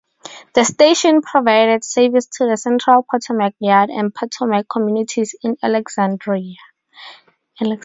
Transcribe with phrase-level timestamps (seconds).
[0.55, 6.55] The station provided service to the central Potomac Yard and Potomac communities in Alexandria.